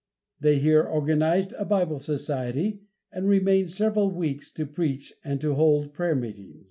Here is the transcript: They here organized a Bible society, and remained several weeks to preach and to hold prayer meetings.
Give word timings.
They 0.39 0.57
here 0.57 0.81
organized 0.81 1.53
a 1.59 1.63
Bible 1.63 1.99
society, 1.99 2.81
and 3.11 3.29
remained 3.29 3.69
several 3.69 4.09
weeks 4.09 4.51
to 4.53 4.65
preach 4.65 5.13
and 5.23 5.39
to 5.41 5.53
hold 5.53 5.93
prayer 5.93 6.15
meetings. 6.15 6.59